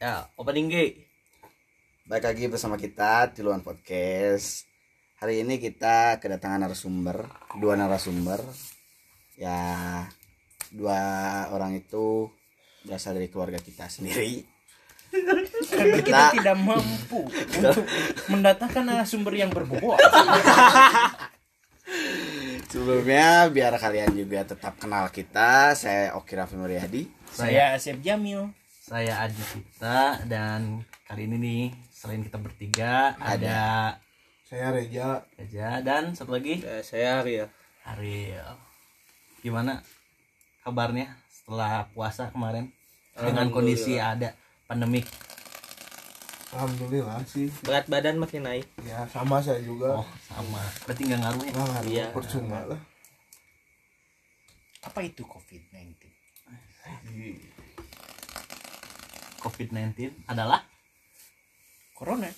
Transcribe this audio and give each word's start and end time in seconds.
Ya, 0.00 0.32
opening 0.40 0.72
G. 0.72 0.76
Baik 2.08 2.24
lagi 2.24 2.48
bersama 2.48 2.80
kita 2.80 3.28
di 3.30 3.44
Luan 3.44 3.60
Podcast. 3.60 4.64
Hari 5.20 5.44
ini 5.44 5.60
kita 5.60 6.16
kedatangan 6.16 6.64
narasumber, 6.64 7.28
dua 7.60 7.76
narasumber. 7.76 8.40
Ya, 9.36 10.08
dua 10.72 11.00
orang 11.52 11.76
itu 11.76 12.32
berasal 12.88 13.20
dari 13.20 13.28
keluarga 13.28 13.60
kita 13.60 13.92
sendiri. 13.92 14.40
Karena 15.12 15.44
kita 15.92 16.00
Kita- 16.00 16.32
tidak 16.32 16.56
mampu 16.56 17.28
untuk 17.28 17.84
mendatangkan 18.32 18.84
narasumber 18.88 19.36
yang 19.36 19.52
berbobot. 19.52 20.00
Sebelumnya 22.70 23.50
biar 23.50 23.74
kalian 23.76 24.14
juga 24.14 24.46
tetap 24.46 24.78
kenal 24.78 25.10
kita, 25.12 25.74
saya 25.74 26.14
Oki 26.16 26.32
Raffi 26.38 26.56
Muryadi. 26.56 27.02
Saya 27.28 27.74
Asep 27.76 28.00
Jamil. 28.00 28.48
Saya 28.90 29.22
Adi 29.22 29.38
Kita 29.38 30.18
dan 30.26 30.82
kali 31.06 31.30
ini 31.30 31.38
nih 31.38 31.62
selain 31.94 32.26
kita 32.26 32.42
bertiga 32.42 33.14
ada 33.22 33.94
Saya 34.42 34.74
Reja. 34.74 35.22
Eja 35.38 35.78
dan 35.78 36.10
satu 36.10 36.34
lagi 36.34 36.58
saya 36.82 37.22
Arya 37.22 37.46
Ariel. 37.86 38.58
Gimana 39.46 39.78
kabarnya 40.66 41.06
setelah 41.30 41.86
puasa 41.94 42.34
kemarin 42.34 42.66
dengan 43.14 43.54
kondisi 43.54 43.94
ada 43.94 44.34
pandemik? 44.66 45.06
Alhamdulillah 46.50 47.22
sih. 47.30 47.46
berat 47.62 47.86
badan 47.86 48.18
makin 48.18 48.42
naik 48.42 48.66
Ya 48.82 49.06
sama 49.06 49.38
saya 49.38 49.62
juga. 49.62 50.02
Oh, 50.02 50.08
sama. 50.18 50.66
Berarti 50.82 51.02
nggak 51.06 51.20
ngaruh 51.22 51.42
ya? 51.46 51.52
Nah, 51.54 51.66
ngaruh, 51.78 51.90
Iya. 51.94 52.06
percuma 52.10 52.58
lah. 52.66 52.80
Apa 54.82 55.06
itu 55.06 55.22
COVID-19? 55.22 55.94
COVID-19 59.40 60.28
adalah 60.28 60.60
Corona. 61.96 62.28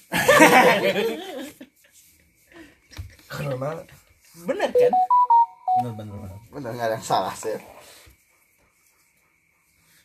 Karena 3.28 3.55
Bener 4.42 4.70
kan? 4.70 4.92
bener 5.73 5.92
bener. 5.97 6.14
bener. 6.17 6.39
Benar 6.53 6.70
nggak 6.73 6.86
ada 6.89 6.97
yang 6.97 7.05
salah 7.05 7.34
sih. 7.34 7.56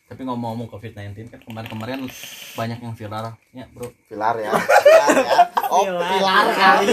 Tapi 0.08 0.24
ngomong-ngomong 0.24 0.72
COVID-19 0.72 1.28
kan 1.28 1.40
kemarin-kemarin 1.44 2.00
banyak 2.56 2.78
yang 2.80 2.94
viral 2.96 3.36
ya 3.52 3.64
bro. 3.68 3.92
Pilar 4.08 4.36
ya. 4.40 4.52
Pilar 4.56 5.16
ya. 5.20 5.34
Oh, 5.68 5.84
pilar 5.84 6.46
kali. 6.48 6.86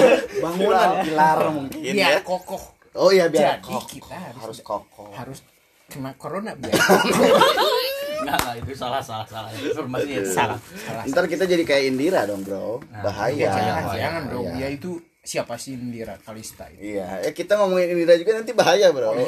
Bangunan 0.43 0.89
pilar 0.99 1.37
mungkin 1.47 1.79
ya. 1.79 1.93
Biar 1.95 2.19
kokoh. 2.27 2.59
Oh 2.95 3.11
iya 3.11 3.31
biar 3.31 3.59
Jadi 3.59 3.71
kokoh. 3.71 3.87
kita 3.87 4.15
harus 4.15 4.39
harus 4.43 4.59
kokoh. 4.59 5.11
harus 5.15 5.39
kena 5.87 6.11
corona 6.19 6.51
biar 6.59 6.75
Enggak 8.17 8.39
lah 8.39 8.55
itu 8.55 8.71
salah 8.73 9.01
salah 9.01 9.25
salah 9.25 9.49
informasinya 9.51 10.17
itu 10.19 10.31
salah. 10.31 10.57
salah. 10.79 11.03
Ntar 11.05 11.25
kita 11.25 11.43
jadi 11.43 11.61
kayak 11.61 11.83
Indira 11.87 12.21
dong 12.23 12.41
bro 12.41 12.79
Bahaya 13.01 13.35
Ya, 13.35 13.49
jangan, 13.49 13.73
bahaya, 13.83 13.97
jangan 13.97 14.23
dong. 14.29 14.45
bahaya. 14.47 14.61
Ya 14.61 14.67
itu 14.69 14.91
siapa 15.21 15.53
sih 15.55 15.73
Indira 15.73 16.15
Kalista 16.19 16.65
itu? 16.67 16.93
Iya, 16.93 17.07
ya 17.21 17.31
kita 17.31 17.57
ngomongin 17.57 17.91
Indira 17.91 18.13
juga 18.15 18.31
nanti 18.35 18.51
bahaya 18.51 18.89
bro 18.89 19.11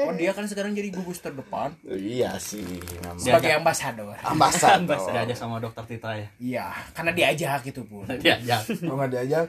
Oh 0.00 0.12
dia 0.14 0.30
kan 0.30 0.44
sekarang 0.44 0.72
jadi 0.72 0.90
gugus 0.90 1.18
terdepan 1.18 1.70
Iya 1.84 2.34
sih 2.36 2.62
memang 2.62 3.18
sebagai 3.18 3.52
ambasador. 3.54 4.16
Ambasador 4.20 4.98
Sudah 5.06 5.22
aja 5.22 5.34
sama 5.34 5.58
dokter 5.58 5.84
Tita 5.86 6.10
ya. 6.12 6.26
Iya, 6.38 6.66
karena 6.92 7.10
diajak 7.12 7.60
gitu 7.64 7.82
pun. 7.84 8.06
Dia 8.16 8.38
ya. 8.40 8.58
kalau 8.62 8.96
nggak 8.96 9.12
diajak, 9.12 9.46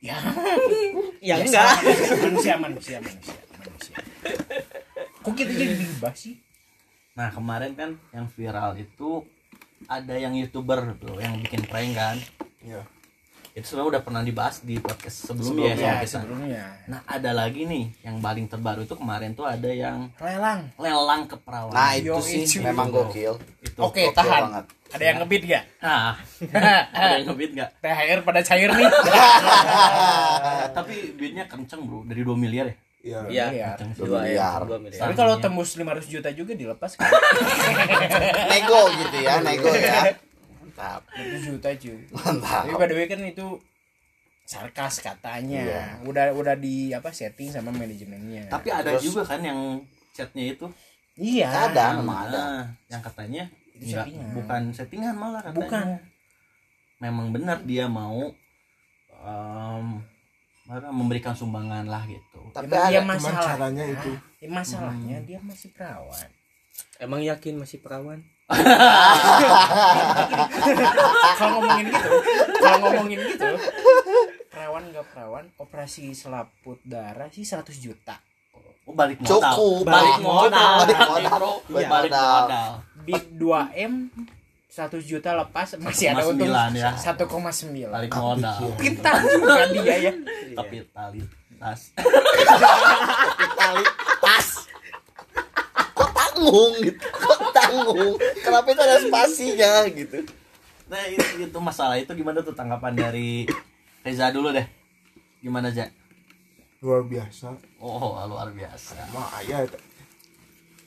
Ya, 0.00 0.16
ya 1.20 1.36
biasa 1.36 1.44
enggak 1.44 1.68
manusia 2.24 2.54
manusia 2.56 2.96
manusia 2.98 3.36
manusia. 3.54 3.94
Kok 5.20 5.34
kita 5.34 5.52
jadi 5.52 5.74
bebas 5.76 6.16
sih? 6.16 6.40
Nah 7.12 7.28
kemarin 7.28 7.72
kan 7.72 7.90
yang 8.10 8.26
viral 8.28 8.76
itu 8.76 9.26
ada 9.86 10.14
yang 10.14 10.32
youtuber 10.32 10.94
tuh 10.96 11.16
yang 11.16 11.36
bikin 11.38 11.64
prank 11.64 11.92
kan. 11.92 12.16
ya. 12.60 12.80
Itu 13.50 13.66
sebenarnya 13.66 13.90
udah 13.90 14.02
pernah 14.04 14.22
dibahas 14.22 14.62
di 14.62 14.78
podcast 14.78 15.26
sebelumnya 15.26 15.74
ya 15.74 15.74
sama 15.74 15.90
Ya, 15.92 16.06
sebelumnya. 16.06 16.64
Nah 16.86 17.00
ada 17.04 17.30
lagi 17.32 17.66
nih 17.66 17.90
yang 18.00 18.16
paling 18.18 18.46
terbaru 18.46 18.86
itu 18.86 18.94
kemarin 18.94 19.34
tuh 19.34 19.42
ada 19.42 19.66
yang 19.66 20.06
Lelang. 20.16 20.70
lelang 20.76 21.26
keperawanan. 21.26 21.74
Nah 21.74 21.90
itu 21.92 22.08
Yo, 22.08 22.22
sih 22.22 22.46
itu. 22.46 22.62
memang 22.62 22.86
gokil 22.88 23.34
itu. 23.60 23.78
Oke, 23.80 24.06
Gokil 24.06 24.14
tahan. 24.14 24.42
banget. 24.46 24.64
Ada 24.90 25.04
yang 25.04 25.16
ngebit 25.18 25.42
gak? 25.46 25.64
Nah, 25.80 26.14
ada 26.94 27.12
yang 27.12 27.26
ngebit 27.26 27.50
nggak? 27.52 27.70
THR 27.80 28.20
pada 28.22 28.40
cair 28.40 28.70
nih. 28.70 28.88
Tapi 30.70 30.94
beatnya 31.14 31.44
kenceng 31.46 31.82
bro, 31.82 32.02
dari 32.04 32.22
2 32.22 32.34
miliar 32.36 32.66
ya. 32.66 32.76
Iya. 33.00 33.46
ya. 33.48 33.70
Dua 33.96 34.06
dua 34.06 34.20
miliar. 34.22 34.60
ya 34.60 34.66
dua 34.66 34.78
miliar 34.78 35.00
Tapi 35.00 35.14
kalau 35.14 35.34
tembus 35.40 35.72
500 35.72 36.04
juta 36.06 36.28
juga 36.30 36.52
dilepas 36.52 36.92
kan? 36.94 37.08
Nego 38.52 38.82
gitu 38.94 39.16
ya, 39.18 39.40
nego 39.40 39.72
ya 39.72 40.12
Mantap 40.60 41.00
500 41.10 41.48
juta 41.48 41.68
cuy. 41.74 41.96
Mantap 42.10 42.62
Tapi 42.62 42.72
by 42.72 42.86
the 42.86 42.94
way 42.94 43.06
kan 43.06 43.20
itu 43.22 43.46
sarkas 44.44 45.00
katanya. 45.00 45.62
Iya. 45.62 45.84
Udah 46.02 46.24
udah 46.32 46.54
di 46.54 46.90
apa 46.90 47.08
setting 47.08 47.48
sama 47.48 47.70
manajemennya. 47.70 48.48
Tapi 48.48 48.68
ada 48.68 48.92
Terus- 48.92 49.04
juga 49.06 49.22
kan 49.24 49.40
yang 49.40 49.80
chatnya 50.10 50.44
itu 50.50 50.66
iya. 51.16 51.48
Ada, 51.68 52.00
memang 52.00 52.28
ada 52.28 52.36
Nah, 52.36 52.64
yang 52.86 53.00
katanya 53.00 53.44
Itu 53.72 53.84
enggak, 53.86 54.04
settingan. 54.04 54.30
bukan 54.34 54.62
settingan 54.72 55.14
malah 55.14 55.40
katanya. 55.40 55.56
Bukan. 55.56 55.86
Memang 57.00 57.26
benar 57.32 57.58
dia 57.64 57.88
mau 57.88 58.28
em, 59.20 59.86
apa, 59.96 60.19
memberikan 60.90 61.34
sumbangan 61.34 61.84
lah 61.84 62.06
gitu. 62.06 62.38
Tapi 62.52 62.70
Emang 62.70 62.86
dia 62.86 63.00
ada 63.00 63.08
masalah. 63.08 63.44
caranya 63.46 63.84
itu. 63.84 64.10
Ya, 64.38 64.48
masalahnya 64.48 65.16
dia 65.22 65.38
masih 65.42 65.68
perawan. 65.74 66.28
emang 66.96 67.20
yakin 67.20 67.56
masih 67.56 67.76
perawan 67.80 68.24
kalau 71.38 71.50
ngomongin 71.60 71.86
gitu, 71.86 72.10
kalau 72.58 72.78
ngomongin 72.82 73.18
gitu, 73.24 73.48
perawan 74.50 74.82
nggak 74.90 75.06
perawan, 75.14 75.44
operasi 75.56 76.10
selaput 76.12 76.82
darah 76.82 77.30
sih 77.30 77.46
100 77.46 77.70
juta. 77.78 78.18
Oh, 78.84 78.94
balik 78.96 79.22
modal. 79.22 79.38
Cukup 79.54 79.86
Balik 79.86 80.18
Balik 80.18 80.18
modal. 80.18 80.72
Balik 80.82 80.98
Balik 80.98 81.30
modal. 81.30 81.54
Balik 81.70 81.88
Balik 81.88 82.10
modal. 82.10 82.34
modal. 82.42 82.70
Bid 83.06 83.24
2M 83.38 83.92
100 84.70 85.02
juta 85.02 85.34
lepas 85.34 85.74
masih 85.82 86.14
ada 86.14 86.22
untung 86.30 86.46
1,9 86.46 86.78
ya. 86.78 86.94
1,9. 86.94 87.90
Balik 87.90 88.12
modal. 88.14 88.58
Pintar 88.80 89.18
juga 89.26 89.66
dia 89.74 89.96
ya. 89.98 90.12
Kapitalitas. 90.58 91.80
Tali 93.58 93.84
pas 94.24 94.48
Kok 95.92 96.10
tanggung 96.16 96.72
gitu 96.80 97.04
Kok 97.12 97.52
tanggung 97.52 98.16
Kenapa 98.40 98.68
itu 98.72 98.80
ada 98.80 98.96
spasinya 98.96 99.72
gitu 99.92 100.24
Nah, 100.90 101.06
itu, 101.06 101.46
itu 101.46 101.58
masalah 101.62 102.00
itu 102.02 102.10
gimana 102.18 102.42
tuh 102.42 102.50
tanggapan 102.50 102.98
dari 102.98 103.46
Reza 104.02 104.34
dulu 104.34 104.50
deh. 104.50 104.66
Gimana, 105.38 105.70
Ja? 105.70 105.86
Luar 106.82 107.06
biasa. 107.06 107.54
Oh, 107.78 108.18
luar 108.26 108.50
biasa. 108.50 108.98
Mah 109.14 109.38
ayah. 109.38 109.70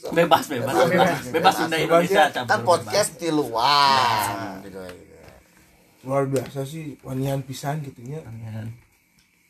Bebas, 0.05 0.43
bebas, 0.45 0.75
bebas. 0.83 1.19
Bebas 1.29 1.53
Sunda 1.55 1.77
Indonesia, 1.77 2.27
campur 2.27 2.43
Kan 2.45 2.59
bebas. 2.59 2.67
podcast 2.67 3.11
di 3.15 3.29
luar 3.29 4.59
gitu. 4.59 4.79
Luar 6.03 6.23
biasa 6.25 6.59
sih 6.63 6.99
wanian 6.99 7.39
pisan 7.39 7.79
gitunya. 7.79 8.19
Kalian. 8.19 8.67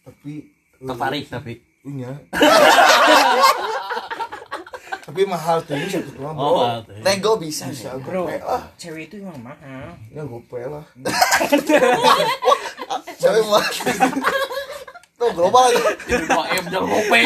Tapi 0.04 0.34
Tertarik 0.78 1.26
tapi. 1.28 1.54
punya. 1.80 2.16
Tapi 5.04 5.22
mahal 5.26 5.60
tuh 5.60 5.76
ini 5.76 5.90
satu 5.90 6.16
Oh, 6.16 6.32
bro. 6.32 6.80
tuh. 6.82 6.96
Nego 7.02 7.36
bisa 7.36 7.68
Bisa 7.68 7.92
Bro, 7.98 8.24
cewek 8.78 9.12
itu 9.12 9.20
emang 9.20 9.36
mahal. 9.44 10.00
Ya 10.08 10.24
gope 10.24 10.62
lah. 10.62 10.86
Cewek 13.18 13.44
mah 13.46 13.66
Tuh 15.14 15.30
global 15.30 15.70
aja 15.70 15.80
Jadi 16.04 16.24
2 16.26 16.58
M 16.58 16.66
jangan 16.68 16.88
gope. 16.90 17.20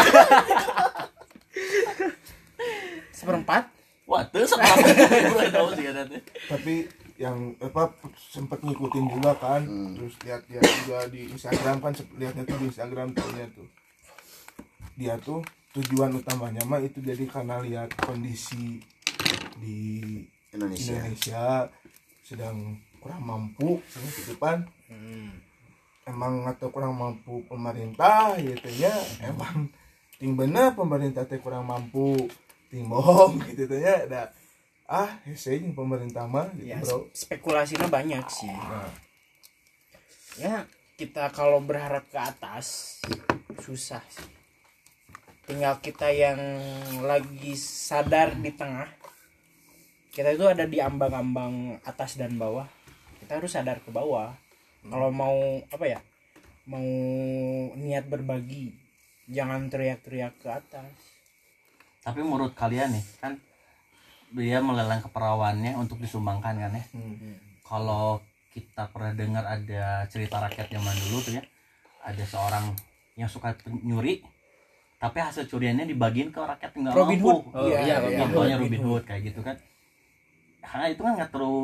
Seperempat? 3.27 3.63
Wah, 4.07 4.23
tuh. 4.31 4.47
Tapi 6.55 6.87
yang 7.19 7.51
apa 7.59 7.91
sempat 8.15 8.63
ngikutin 8.63 9.05
juga 9.09 9.33
kan 9.35 9.65
terus 9.97 10.13
lihat-lihat 10.21 10.69
juga 10.85 10.99
di 11.09 11.33
Instagram 11.33 11.81
kan 11.81 11.91
lihatnya 12.13 12.45
tuh 12.45 12.57
di 12.61 12.65
Instagram 12.71 13.11
tuhnya 13.11 13.45
tuh. 13.51 13.67
Dia 14.95 15.19
tuh 15.19 15.43
tujuan 15.75 16.15
utamanya 16.15 16.63
mah 16.63 16.79
itu 16.79 17.03
jadi 17.03 17.27
karena 17.27 17.59
lihat 17.59 17.91
kondisi 17.99 18.79
di 19.59 20.23
Indonesia. 20.55 21.03
Indonesia 21.03 21.67
sedang 22.23 22.79
kurang 23.03 23.27
mampu 23.27 23.83
gitu 23.91 24.39
kan. 24.39 24.63
Emang 26.07 26.47
atau 26.47 26.71
kurang 26.71 26.95
mampu 26.95 27.43
pemerintah 27.43 28.39
gitu 28.39 28.71
ya. 28.71 28.95
Emang 29.19 29.67
ting 30.15 30.39
bener 30.39 30.71
pemerintah 30.79 31.27
teh 31.27 31.43
kurang 31.43 31.67
mampu 31.67 32.31
bohong 32.71 33.39
gitu 33.49 33.63
teh 33.65 33.79
ya 33.79 34.03
ada 34.03 34.31
ah 34.87 35.19
hese 35.23 35.59
jeung 35.59 35.75
pemerintah 35.75 36.27
mah 36.27 36.47
gitu 36.55 36.67
Ya, 36.71 36.79
bro. 36.79 37.07
spekulasinya 37.11 37.87
banyak 37.87 38.23
sih. 38.27 38.51
Nah, 38.51 38.91
Ya, 40.37 40.69
kita 40.95 41.33
kalau 41.33 41.57
berharap 41.57 42.05
ke 42.13 42.19
atas 42.21 42.99
susah 43.57 44.05
sih. 44.05 44.29
Tinggal 45.43 45.81
kita 45.81 46.13
yang 46.13 46.37
lagi 47.01 47.57
sadar 47.57 48.37
di 48.37 48.53
tengah. 48.53 48.85
Kita 50.13 50.29
itu 50.29 50.45
ada 50.45 50.69
di 50.69 50.77
ambang-ambang 50.77 51.81
atas 51.81 52.21
dan 52.21 52.37
bawah. 52.37 52.69
Kita 53.17 53.41
harus 53.41 53.49
sadar 53.49 53.81
ke 53.81 53.89
bawah. 53.89 54.37
Kalau 54.85 55.09
mau 55.09 55.57
apa 55.73 55.85
ya 55.89 55.99
mau 56.69 56.85
niat 57.73 58.05
berbagi 58.05 58.75
jangan 59.25 59.73
teriak-teriak 59.73 60.37
ke 60.37 60.53
atas 60.53 61.16
tapi 62.07 62.23
menurut 62.23 62.55
kalian 62.55 62.87
nih 62.89 63.03
kan 63.19 63.35
dia 64.29 64.59
melelang 64.59 64.99
keperawannya 65.01 65.75
untuk 65.75 65.99
disumbangkan 65.99 66.55
kan 66.57 66.71
ya 66.71 66.83
kalau 67.61 68.23
kita 68.49 68.87
pernah 68.87 69.11
dengar 69.11 69.43
ada 69.43 70.07
cerita 70.07 70.39
rakyat 70.39 70.71
zaman 70.71 70.95
dulu 71.03 71.19
tuh 71.21 71.33
ya 71.35 71.43
ada 72.01 72.23
seorang 72.23 72.71
yang 73.13 73.27
suka 73.27 73.51
nyuri 73.83 74.23
tapi 74.97 75.19
hasil 75.19 75.45
curiannya 75.45 75.83
dibagiin 75.85 76.31
ke 76.31 76.39
rakyat 76.39 76.71
nggak 76.73 76.95
Robin 76.95 77.19
mampu 77.19 77.27
Hood. 77.27 77.39
Oh, 77.53 77.67
Iya, 77.69 77.77
iya, 77.83 77.95
iya. 78.01 78.17
Contohnya 78.17 78.55
Hood. 78.55 78.63
Robin 78.65 78.81
Hood 78.81 79.03
kayak 79.03 79.21
gitu 79.27 79.39
kan 79.43 79.55
karena 80.59 80.85
itu 80.87 81.01
kan 81.01 81.11
nggak 81.13 81.29
terlalu 81.29 81.63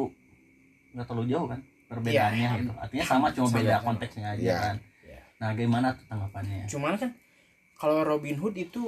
nggak 0.93 1.07
terlalu 1.07 1.25
jauh 1.29 1.47
kan 1.47 1.59
perbedaannya 1.87 2.45
Iya. 2.45 2.59
gitu 2.59 2.71
artinya 2.77 3.05
sama 3.07 3.27
cuma 3.31 3.47
Sama, 3.47 3.57
beda 3.57 3.73
sama. 3.73 3.85
konteksnya 3.87 4.25
aja 4.29 4.43
Iya. 4.43 4.57
kan 4.59 4.75
Iya. 5.01 5.19
nah 5.39 5.49
gimana 5.53 5.87
tuh 5.93 6.05
tanggapannya 6.05 6.63
cuman 6.67 6.93
kan 6.95 7.09
kalau 7.73 7.97
Robin 8.03 8.37
Hood 8.37 8.55
itu 8.55 8.83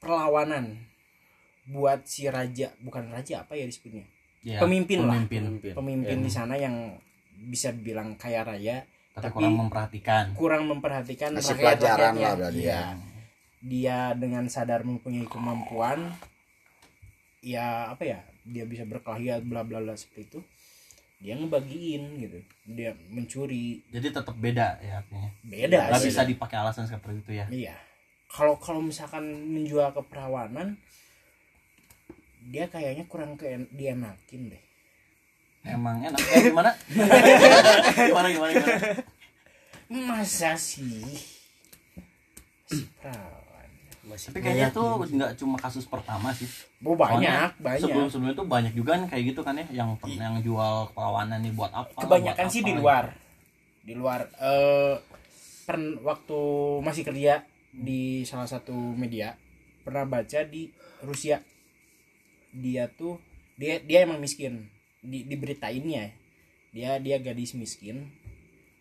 perlawanan 0.00 0.80
buat 1.66 2.02
si 2.02 2.26
raja. 2.26 2.72
Bukan 2.80 3.08
raja 3.08 3.44
apa 3.44 3.54
ya 3.54 3.64
disebutnya? 3.64 4.08
Ya, 4.40 4.56
Pemimpin 4.58 5.04
lah. 5.04 5.20
pemimpin. 5.20 5.76
Pemimpin. 5.76 6.16
Iya. 6.16 6.24
di 6.24 6.32
sana 6.32 6.56
yang 6.56 6.96
bisa 7.40 7.70
bilang 7.70 8.16
kaya 8.16 8.40
raya 8.40 8.84
tapi, 9.10 9.26
Tapi- 9.26 9.36
kurang 9.36 9.56
memperhatikan. 9.58 10.24
kurang 10.32 10.64
memperhatikan 10.66 11.30
Ngasih 11.32 11.52
rakyat-rakyatnya. 11.52 11.76
pelajaran 11.76 12.12
lah 12.16 12.32
berarti 12.34 12.60
Iya. 12.60 12.72
ya. 12.72 12.84
dia 13.60 13.98
dengan 14.16 14.48
sadar 14.48 14.80
mempunyai 14.82 15.24
kemampuan 15.24 16.16
ya 17.40 17.88
apa 17.88 18.04
ya 18.06 18.20
dia 18.42 18.64
bisa 18.64 18.84
berkelahi 18.84 19.36
bla 19.42 19.60
bla 19.60 19.80
bla 19.80 19.92
seperti 19.92 20.24
itu 20.26 20.40
dia 21.20 21.36
ngebagiin 21.36 22.16
gitu. 22.18 22.40
Dia 22.66 22.96
mencuri. 23.06 23.84
Jadi 23.86 24.08
tetap 24.08 24.32
beda 24.34 24.80
ya 24.80 25.04
artinya. 25.04 25.28
Beda 25.42 25.78
nggak 25.86 26.00
bisa 26.02 26.24
dipakai 26.24 26.56
alasan 26.56 26.88
seperti 26.88 27.20
itu 27.20 27.32
ya. 27.34 27.46
Iya 27.50 27.76
kalau 28.30 28.54
kalau 28.56 28.80
misalkan 28.80 29.26
menjual 29.50 29.90
keperawanan 29.90 30.78
dia 32.46 32.70
kayaknya 32.70 33.04
kurang 33.04 33.36
ke 33.36 33.46
dienakin 33.74 34.54
deh. 34.54 34.62
Emang 35.60 36.00
enak. 36.00 36.16
Eh, 36.16 36.48
gimana? 36.48 36.72
Gimana 38.08 38.26
gimana 38.32 38.50
gimana? 38.56 38.78
Masa 39.92 40.56
sih? 40.56 41.04
Si 42.64 42.80
perawan. 42.96 43.68
Masih 44.08 44.32
tapi 44.32 44.40
kayaknya 44.40 44.72
tuh 44.72 45.04
nggak 45.04 45.36
cuma 45.36 45.60
kasus 45.60 45.84
pertama 45.84 46.32
sih. 46.32 46.48
Oh, 46.80 46.96
banyak 46.96 47.60
banyak. 47.60 47.82
sebelum 47.84 48.08
sebelumnya 48.08 48.36
tuh 48.40 48.48
banyak 48.48 48.72
juga 48.72 48.96
kan 48.96 49.04
kayak 49.12 49.24
gitu 49.36 49.40
kan 49.44 49.52
ya 49.60 49.66
yang 49.84 50.00
yang 50.08 50.40
jual 50.40 50.88
keperawanan 50.88 51.44
nih 51.44 51.52
buat 51.52 51.68
apa 51.76 51.92
kebanyakan 52.08 52.46
buat 52.48 52.54
sih 52.56 52.60
apa, 52.64 52.66
di 52.66 52.72
gitu. 52.72 52.80
luar 52.80 53.04
di 53.84 53.92
luar 53.92 54.20
eh 54.40 54.96
pern- 55.68 56.00
waktu 56.00 56.40
masih 56.80 57.04
kerja 57.04 57.44
di 57.70 58.26
salah 58.26 58.50
satu 58.50 58.74
media 58.74 59.38
pernah 59.86 60.02
baca 60.04 60.42
di 60.44 60.70
Rusia. 61.02 61.38
Dia 62.50 62.90
tuh 62.90 63.18
dia 63.54 63.78
dia 63.80 64.02
emang 64.04 64.18
miskin. 64.18 64.66
Di 65.00 65.24
diberitainnya 65.24 66.12
dia 66.74 66.98
dia 66.98 67.16
gadis 67.22 67.54
miskin. 67.54 68.10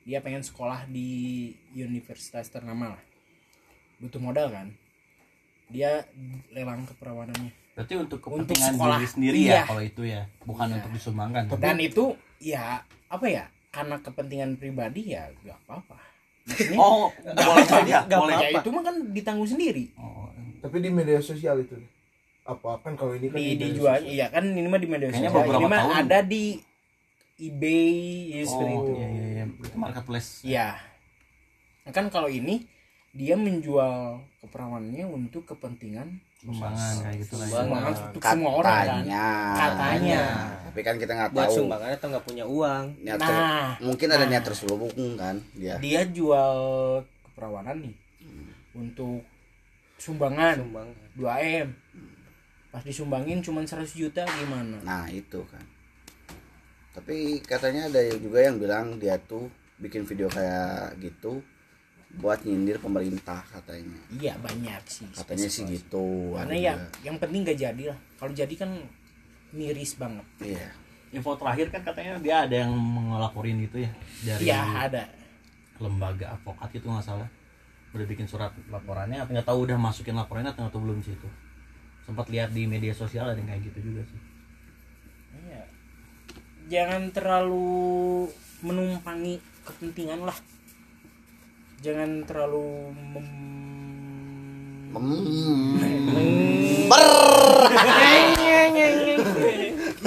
Dia 0.04 0.26
pengen 0.26 0.42
sekolah 0.42 0.90
di 0.90 1.54
universitas 1.76 2.50
ternama 2.50 2.98
lah. 2.98 3.04
Butuh 4.02 4.18
modal 4.18 4.50
kan? 4.50 4.68
Dia 5.70 6.02
lelang 6.50 6.90
keperawanannya. 6.90 7.54
Berarti 7.78 7.94
untuk 7.96 8.20
Untuk 8.26 8.50
kepentingan 8.50 8.74
sekolah. 8.76 8.98
diri 8.98 9.08
sendiri 9.08 9.38
Iya. 9.38 9.54
ya 9.54 9.62
kalau 9.70 9.84
itu 9.86 10.02
ya? 10.04 10.22
Bukan 10.44 10.66
Iya. 10.66 10.76
untuk 10.82 10.92
disumbangkan. 10.98 11.44
Dan 11.62 11.78
itu 11.78 12.06
ya 12.42 12.82
apa 13.08 13.26
ya? 13.30 13.46
Karena 13.70 14.02
kepentingan 14.02 14.58
pribadi 14.58 15.14
ya 15.14 15.30
gak 15.46 15.62
apa-apa 15.70 16.02
oh 16.78 17.10
boleh 17.14 17.66
aja 17.66 17.98
Nggak 18.06 18.20
boleh 18.20 18.36
ya 18.40 18.50
itu 18.60 18.70
mah 18.74 18.84
kan 18.84 18.96
ditanggung 19.14 19.50
sendiri. 19.50 19.86
Oh, 19.96 20.30
tapi 20.60 20.82
di 20.84 20.90
media 20.90 21.20
sosial 21.22 21.64
itu. 21.64 21.78
Apa 22.46 22.82
kan 22.82 22.98
kalau 22.98 23.14
ini 23.14 23.30
kan 23.30 23.38
di 23.38 23.56
dijual 23.58 24.02
sosial. 24.02 24.10
iya 24.10 24.26
kan 24.34 24.44
ini 24.46 24.68
mah 24.68 24.82
di 24.82 24.90
media 24.90 25.10
sosial. 25.14 25.32
ini 25.32 25.68
mah 25.70 25.82
tahun. 25.86 25.94
ada 26.06 26.20
di 26.26 26.58
eBay 27.40 27.96
ya 28.36 28.44
seperti 28.44 28.74
oh 28.76 28.84
itu. 28.84 28.92
iya 29.00 29.08
iya 29.08 29.26
iya. 29.32 29.44
Itu 29.48 29.76
marketplace. 29.80 30.30
Iya. 30.44 30.68
Nah, 31.88 31.92
kan 31.96 32.06
kalau 32.12 32.28
ini 32.28 32.68
dia 33.16 33.34
menjual 33.34 34.22
keperawanannya 34.46 35.06
untuk 35.10 35.50
kepentingan 35.50 36.22
sumbangan 36.40 36.96
kayak 37.04 37.18
gitu 37.20 37.34
lah 37.36 37.46
ya. 37.46 37.52
Sumbangan. 37.60 37.92
untuk 37.92 38.22
semua 38.24 38.52
orang 38.56 38.72
kan 38.72 38.88
Katanya. 38.88 39.26
Katanya. 39.54 40.24
Tapi 40.70 40.80
kan 40.82 40.96
kita 40.96 41.12
nggak 41.12 41.32
buat 41.34 41.44
tahu. 41.46 41.56
sumbangan 41.60 41.90
atau 41.92 42.08
nggak 42.10 42.26
punya 42.26 42.46
uang 42.46 42.84
Niat 43.02 43.20
ter- 43.20 43.28
nah 43.36 43.68
mungkin 43.80 44.08
ada 44.08 44.24
nah. 44.24 44.30
niat 44.30 44.44
terselubung 44.44 44.94
kan 45.18 45.36
dia. 45.52 45.76
dia 45.78 46.02
jual 46.08 46.56
keperawanan 47.26 47.78
nih 47.84 47.96
untuk 48.72 49.20
sumbangan 49.98 50.56
sumbangan 50.56 50.96
2 51.18 51.66
m 51.66 51.70
pas 52.70 52.86
disumbangin 52.86 53.42
cuma 53.42 53.60
100 53.60 53.84
juta 53.92 54.24
gimana 54.24 54.78
Nah 54.80 55.10
itu 55.10 55.42
kan. 55.50 55.66
Tapi 56.90 57.42
katanya 57.42 57.88
ada 57.88 58.00
juga 58.16 58.40
yang 58.40 58.56
bilang 58.56 58.96
dia 58.96 59.18
tuh 59.20 59.50
bikin 59.76 60.04
video 60.04 60.30
kayak 60.30 60.96
gitu 61.00 61.42
buat 62.12 62.42
nyindir 62.42 62.78
pemerintah 62.78 63.46
katanya. 63.46 64.02
iya 64.12 64.34
banyak 64.36 64.82
sih 64.84 65.06
Katanya 65.14 65.46
sih 65.46 65.64
gitu. 65.64 66.34
karena 66.34 66.56
ya 66.56 66.74
juga. 66.74 66.90
yang 67.06 67.16
penting 67.16 67.42
gak 67.44 67.60
jadi 67.60 67.84
lah 67.86 68.00
kalau 68.18 68.34
jadi 68.34 68.54
kan 68.56 68.72
miris 69.50 69.94
banget 69.94 70.26
Iya. 70.40 70.68
info 71.12 71.34
terakhir 71.36 71.70
kan 71.70 71.82
katanya 71.84 72.18
dia 72.18 72.36
ada 72.44 72.56
yang 72.60 72.74
ngelaporin 72.74 73.62
gitu 73.62 73.82
ya 73.82 73.92
dari 74.24 74.42
iya 74.44 74.62
ada 74.84 75.04
lembaga 75.78 76.34
advokat 76.34 76.70
itu 76.72 76.86
nggak 76.86 77.02
salah 77.04 77.30
udah 77.90 78.06
bikin 78.06 78.26
surat 78.26 78.54
laporannya 78.68 79.18
atau 79.18 79.32
nggak 79.32 79.48
tahu 79.48 79.60
udah 79.66 79.78
masukin 79.78 80.14
laporannya 80.14 80.50
atau 80.50 80.62
nggak 80.62 80.74
tahu 80.74 80.84
belum 80.86 81.00
sih 81.02 81.14
itu 81.14 81.30
sempat 82.04 82.26
lihat 82.28 82.50
di 82.52 82.66
media 82.66 82.92
sosial 82.92 83.26
ada 83.28 83.38
yang 83.38 83.48
kayak 83.48 83.70
gitu 83.70 83.80
juga 83.86 84.02
sih 84.04 84.20
Iya. 85.40 85.62
Jangan 86.68 87.10
terlalu 87.10 88.28
menumpangi 88.60 89.38
kepentingan 89.64 90.22
lah. 90.22 90.36
Jangan 91.80 92.28
terlalu 92.28 92.92
mem... 93.16 93.28
Hmm. 94.90 95.78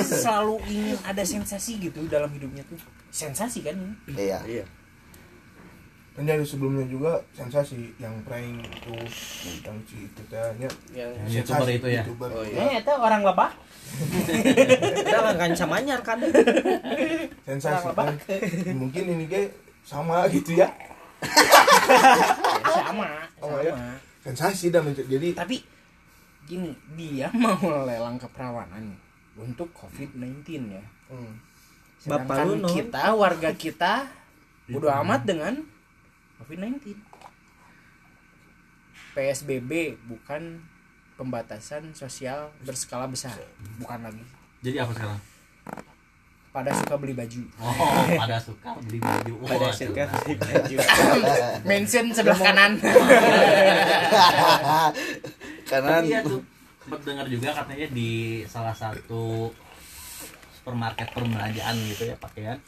selalu 0.02 0.58
ingin 0.66 0.98
ada 1.06 1.22
sensasi 1.22 1.78
gitu 1.78 2.02
dalam 2.10 2.28
hidupnya 2.34 2.66
tuh. 2.66 2.76
Sensasi 3.14 3.62
kan? 3.62 3.76
Iya. 4.10 4.42
iya 4.44 4.64
kan 6.12 6.28
dari 6.28 6.44
sebelumnya 6.44 6.84
juga 6.92 7.24
sensasi 7.32 7.96
yang 7.96 8.12
prank 8.28 8.68
itu 8.68 8.92
yang 9.64 9.76
si 9.88 10.04
itu 10.04 10.22
tehnya 10.28 10.68
yang 10.92 11.08
youtuber 11.24 11.68
itu 11.72 11.88
ya? 11.88 12.04
YouTuber. 12.04 12.28
Oh, 12.36 12.44
iya. 12.44 12.56
Eh, 12.68 12.72
itu 12.84 12.92
orang 12.92 13.24
lebah. 13.24 13.50
udah 15.08 15.36
kan 15.36 15.52
samanya 15.56 15.96
kan 16.04 16.20
sensasi 17.48 17.92
kan 17.92 18.16
mungkin 18.72 19.04
ini 19.04 19.24
ge 19.28 19.52
sama 19.84 20.24
gitu 20.32 20.56
ya 20.56 20.68
sama, 22.76 23.08
Oh, 23.38 23.58
iya. 23.58 23.72
sama. 23.72 23.94
sensasi 24.22 24.68
dan 24.68 24.82
menc- 24.84 25.02
jadi 25.04 25.28
Tapi 25.32 25.62
gini, 26.44 26.70
dia 26.92 27.30
mau 27.36 27.56
lelang 27.82 28.16
keperawanan 28.16 28.94
untuk 29.34 29.70
COVID-19 29.72 30.42
ya. 30.68 30.84
hmm, 31.08 31.32
Bapak 32.04 32.34
Sedangkan 32.36 32.46
lu, 32.56 32.68
kita 32.68 33.04
warga 33.12 33.50
kita 33.52 34.06
bodo 34.66 34.90
amat 34.92 35.22
dengan 35.22 35.54
COVID-19. 36.38 36.94
PSBB 39.12 39.70
bukan 40.02 40.64
pembatasan 41.14 41.92
sosial 41.92 42.48
berskala 42.60 43.04
besar, 43.04 43.36
bukan 43.76 44.00
lagi. 44.02 44.24
jadi 44.58 44.82
apa 44.82 44.92
sekarang 44.92 45.20
Pada 46.56 46.68
suka 46.70 46.94
beli 46.96 47.12
baju. 47.12 47.40
oh 47.58 47.74
pada 48.12 48.36
suka 48.36 48.76
beli 48.78 49.00
baju 49.00 49.32
oh, 49.34 49.48
pada 49.48 49.72
suka 49.72 50.04
beli 50.20 50.36
baju 50.36 50.76
Mention 51.64 52.12
sebelah 52.12 52.36
kanan. 52.38 52.76
Karena 55.64 55.90
Tapi 55.98 56.08
ya 56.08 56.20
tuh 56.20 56.40
sempat 56.78 57.00
dengar 57.02 57.26
juga 57.26 57.48
katanya 57.54 57.86
di 57.88 58.10
salah 58.44 58.74
satu 58.74 59.48
supermarket 60.52 61.08
perbelanjaan 61.10 61.74
gitu 61.88 62.04
ya 62.04 62.16
pakaian 62.16 62.58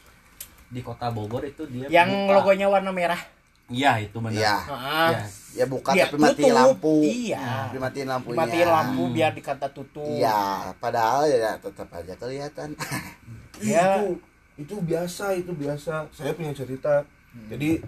di 0.65 0.81
kota 0.81 1.07
Bogor 1.09 1.43
itu 1.43 1.61
dia 1.67 1.85
Yang 1.93 2.09
buka- 2.25 2.33
logonya 2.33 2.67
warna 2.67 2.89
merah. 2.89 3.21
iya 3.65 3.97
itu 3.97 4.17
benar 4.17 4.33
Iya. 4.35 4.55
Ah, 4.67 5.09
Iya. 5.09 5.25
ya 5.55 5.65
buka 5.67 5.89
Dia 5.91 6.05
tapi 6.05 6.17
mati 6.19 6.41
tutup. 6.43 6.53
lampu. 6.53 6.95
Iya. 7.01 7.41
Tapi 7.65 7.77
matiin 7.79 8.07
lampunya. 8.07 8.37
Matiin 8.39 8.67
lampu 8.67 9.03
biar 9.09 9.31
dikata 9.31 9.67
tutup. 9.69 10.05
Iya, 10.07 10.37
padahal 10.75 11.25
ya 11.27 11.57
tetap 11.57 11.89
aja 11.91 12.13
kelihatan. 12.15 12.73
Ya. 13.59 13.99
itu 13.99 14.19
itu 14.55 14.75
biasa 14.79 15.25
itu 15.35 15.51
biasa. 15.51 16.07
Saya 16.09 16.31
punya 16.31 16.51
cerita. 16.51 17.03
Jadi 17.47 17.83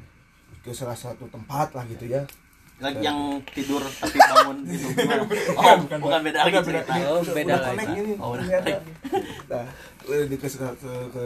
ke 0.59 0.71
salah 0.71 0.95
satu 0.95 1.24
tempat 1.27 1.71
lah 1.71 1.88
gitu 1.88 2.07
ya. 2.07 2.24
Lagi 2.77 3.01
yang 3.01 3.41
tidur 3.50 3.81
tapi 3.81 4.21
bangun 4.21 4.62
gitu. 4.69 4.86
Gimana? 5.01 5.24
oh 5.57 5.74
bukan, 5.81 5.97
beda 6.21 6.39
lagi 6.45 6.51
Bukan 6.51 6.62
beda. 6.62 6.62
cerita. 6.62 6.91
Oh, 7.09 7.21
beda 7.25 7.55
lagi. 7.55 7.67
connect 7.74 7.93
ini 7.95 8.13
Oh, 8.19 8.29
udah 8.36 8.45
ternyata. 8.45 8.79
nah 9.47 9.65
lebih 10.07 10.38
ke 10.38 10.47
ke 10.47 10.67
ke, 10.77 10.91
ke. 11.09 11.24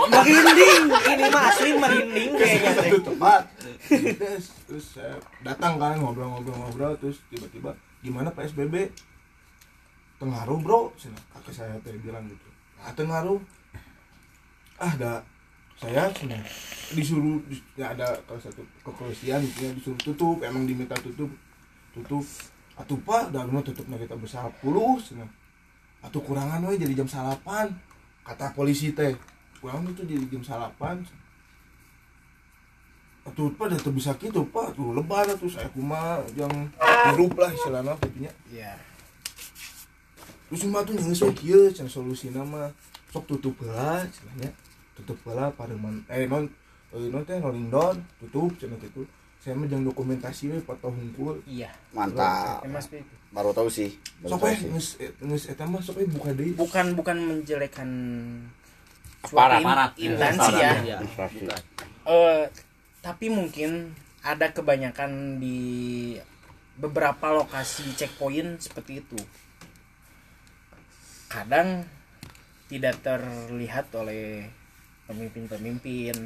Merinding. 0.00 0.82
Ini 0.88 1.24
mah 1.28 1.42
asli 1.44 1.70
merinding 1.76 2.30
kayaknya 2.34 2.70
satu 2.72 2.98
tempat. 3.04 3.42
Terus 3.84 4.44
terus 4.64 4.86
saya 4.96 5.14
datang 5.42 5.76
kan 5.76 5.98
ngobrol-ngobrol-ngobrol 5.98 6.96
terus 6.96 7.20
tiba-tiba 7.28 7.76
gimana 8.00 8.30
PSBB 8.30 8.94
tengaruh 10.16 10.56
bro. 10.56 10.80
Kakek 11.34 11.52
saya 11.52 11.74
teh 11.82 11.98
bilang 11.98 12.24
gitu 12.30 12.48
ah 12.82 12.92
tengaruh 12.92 13.38
ah 14.82 14.90
ada 14.98 15.22
saya 15.78 16.10
disuruh 16.94 17.38
dis- 17.46 17.62
ya 17.78 17.94
ada 17.94 18.14
kalau 18.26 18.38
satu 18.42 18.62
kepolisian 18.82 19.42
ya 19.58 19.70
disuruh 19.74 19.98
tutup 20.02 20.42
emang 20.42 20.66
diminta 20.66 20.94
tutup 20.98 21.30
tutup. 21.94 22.26
Atuh 22.72 22.96
pak 23.04 23.28
dah 23.36 23.44
rumah 23.44 23.60
tutupnya 23.60 24.00
kita 24.00 24.16
besar 24.16 24.48
puluh 24.64 24.96
cina. 24.96 25.28
atuh 26.00 26.24
kurangan 26.24 26.64
we 26.66 26.80
jadi 26.80 26.98
jam 26.98 27.06
salapan 27.06 27.68
kata 28.24 28.56
polisi 28.56 28.96
teh 28.96 29.12
kurang 29.60 29.84
itu 29.86 30.02
jadi 30.02 30.24
jam 30.26 30.42
salapan 30.42 31.04
atuh 33.28 33.52
pak 33.54 33.76
dah 33.76 33.92
bisa 33.92 34.16
gitu 34.16 34.48
pak. 34.48 34.72
Tuh 34.72 34.96
lebar 34.96 35.28
tuh 35.36 35.52
saya 35.52 35.68
kuma 35.68 36.24
yang 36.32 36.50
hirup 37.12 37.36
lah 37.36 37.52
istilahnya 37.52 37.94
Iya. 38.50 38.72
Terus 40.52 40.68
cuma 40.68 40.84
tuh 40.84 40.92
sok 41.16 41.32
kieu 41.34 41.72
can 41.72 41.88
solusi 41.88 42.28
nama 42.28 42.68
sok 43.08 43.24
tutup 43.24 43.56
heula 43.58 44.04
cenanya 44.04 44.52
tutup 44.92 45.16
heula 45.24 45.48
pareman 45.48 46.04
eh 46.06 46.28
non 46.28 46.44
eh 46.92 47.08
non 47.08 47.24
teh 47.24 47.40
rolling 47.40 47.72
down 47.72 47.96
tutup 48.20 48.52
cenah 48.60 48.76
gitu 48.76 49.08
saya 49.40 49.56
mah 49.56 49.64
jangan 49.64 49.88
dokumentasi 49.88 50.52
we 50.52 50.60
foto 50.60 50.86
hungkul 50.86 51.40
Iya. 51.48 51.72
mantap 51.90 52.62
itu. 52.62 53.00
baru 53.32 53.50
tahu 53.50 53.66
sih 53.66 53.96
baru 54.20 54.36
sok 54.36 54.44
eh, 55.00 55.10
geus 55.18 55.44
eta 55.48 55.64
mah 55.64 55.80
sok 55.80 55.98
we 55.98 56.06
buka 56.06 56.30
deui 56.30 56.52
Bukan 56.52 56.92
bukan 56.92 57.16
menjelekkan 57.16 57.88
Aparat, 59.22 59.32
suatu 59.32 59.56
in- 59.56 59.64
aparat. 59.64 59.92
instansi 59.96 60.52
Aparat, 60.52 60.60
ya. 60.60 60.72
Iya, 60.84 60.96
bukan. 61.00 61.60
Eh, 62.04 62.44
tapi 63.00 63.26
mungkin 63.30 63.70
ada 64.20 64.50
kebanyakan 64.50 65.10
di 65.38 65.58
beberapa 66.74 67.30
lokasi 67.32 67.94
checkpoint 67.94 68.58
seperti 68.60 69.00
itu. 69.00 69.18
Kadang 71.32 71.80
tidak 72.68 73.00
terlihat 73.00 73.88
oleh 73.94 74.44
pemimpin-pemimpin. 75.06 76.16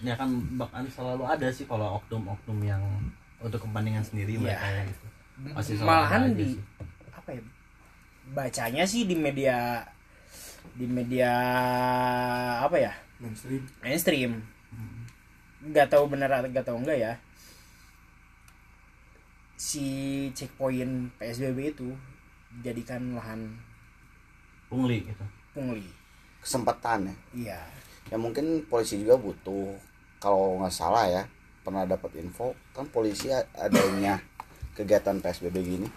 ya 0.00 0.16
kan 0.16 0.32
bahkan 0.56 0.88
selalu 0.88 1.28
ada 1.28 1.52
sih 1.52 1.68
kalau 1.68 2.00
oknum-oknum 2.00 2.64
yang 2.64 2.80
untuk 3.36 3.60
kepentingan 3.60 4.00
sendiri 4.00 4.32
Iya. 4.32 4.40
mereka 4.40 4.66
ya 4.66 4.82
gitu 4.88 5.06
Malahan 5.84 6.32
di 6.32 6.56
sih. 6.56 6.60
apa 7.12 7.30
ya? 7.30 7.42
Bacanya 8.32 8.84
sih 8.88 9.04
di 9.04 9.12
media 9.12 9.84
di 10.72 10.88
media 10.88 11.28
apa 12.58 12.80
ya? 12.80 12.92
mainstream 13.20 13.60
mainstream 13.78 14.32
nggak 15.60 15.92
tahu 15.92 16.08
benar 16.08 16.32
atau 16.32 16.48
nggak 16.48 16.64
tahu 16.64 16.80
enggak 16.80 16.96
ya 16.96 17.12
si 19.54 19.84
checkpoint 20.32 21.12
PSBB 21.20 21.76
itu 21.76 21.92
jadikan 22.64 23.12
lahan 23.12 23.52
pungli 24.70 25.02
gitu. 25.02 25.24
Pungli. 25.52 25.82
Kesempatan 26.40 27.10
ya? 27.10 27.14
Iya. 27.34 27.60
Ya 28.08 28.16
mungkin 28.16 28.64
polisi 28.64 28.96
juga 28.96 29.18
butuh. 29.18 29.74
Kalau 30.16 30.60
nggak 30.60 30.72
salah 30.72 31.04
ya 31.04 31.22
pernah 31.60 31.84
dapat 31.84 32.16
info 32.16 32.56
kan 32.72 32.88
polisi 32.88 33.28
adanya 33.52 34.16
kegiatan 34.72 35.20
PSBB 35.20 35.56
gini 35.60 35.88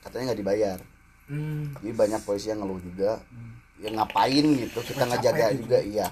katanya 0.00 0.32
nggak 0.32 0.40
dibayar. 0.40 0.78
Hmm. 1.24 1.72
jadi 1.80 1.96
banyak 1.96 2.20
polisi 2.22 2.52
yang 2.52 2.60
ngeluh 2.60 2.80
juga. 2.80 3.16
Ya 3.80 3.88
ngapain 3.90 4.44
gitu 4.44 4.78
kita 4.80 5.04
ngejaga 5.04 5.52
gitu. 5.52 5.64
juga 5.64 5.78
iya. 5.80 6.06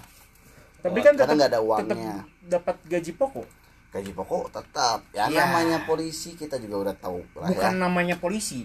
Tapi 0.81 0.99
kan 0.99 1.13
karena 1.15 1.25
tetap 1.29 1.37
nggak 1.37 1.51
ada 1.53 1.61
uangnya. 1.61 2.17
dapat 2.43 2.77
gaji 2.89 3.13
pokok. 3.15 3.49
Gaji 3.93 4.13
pokok 4.13 4.45
tetap. 4.51 4.99
Ya 5.13 5.29
Iya. 5.29 5.45
namanya 5.45 5.79
polisi 5.85 6.33
kita 6.33 6.57
juga 6.57 6.89
udah 6.89 6.95
tahu 6.97 7.21
lah 7.37 7.49
bukan 7.53 7.73
ya. 7.77 7.79
namanya 7.79 8.17
polisi 8.17 8.65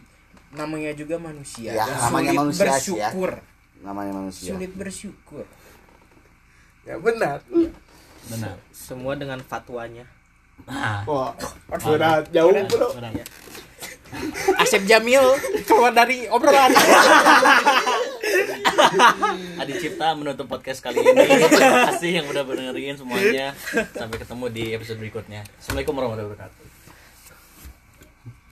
namanya 0.57 0.91
juga 0.91 1.15
manusia 1.15 1.71
Ya, 1.71 1.85
Dan 1.85 1.97
namanya 2.01 2.09
sulit 2.27 2.35
manusia 2.35 2.59
ya. 2.59 2.67
bersyukur 2.67 3.31
namanya 3.77 4.11
manusia 4.11 4.49
sulit 4.49 4.71
bersyukur 4.73 5.45
ya 6.81 6.95
benar 6.97 7.37
benar 8.27 8.55
semua 8.69 9.13
dengan 9.13 9.39
fatwanya 9.39 10.03
nah 10.65 11.05
wah 11.05 11.31
berat 11.69 12.27
jauh 12.29 12.49
bro 12.65 12.89
benar. 12.91 13.13
Asep 14.57 14.87
Jamil 14.87 15.19
keluar 15.63 15.91
dari 15.91 16.25
obrolan 16.27 16.71
Adi 19.57 19.73
Cipta 19.75 20.15
menutup 20.15 20.47
podcast 20.47 20.79
kali 20.79 20.95
ini. 20.97 21.27
Terima 21.49 21.91
kasih 21.91 22.21
yang 22.21 22.25
udah 22.25 22.43
dengerin 22.45 22.95
semuanya. 22.95 23.51
Sampai 23.91 24.15
ketemu 24.15 24.45
di 24.47 24.63
episode 24.71 24.95
berikutnya. 24.95 25.43
Assalamualaikum 25.57 25.91
warahmatullahi 25.91 26.29
wabarakatuh. 26.29 26.86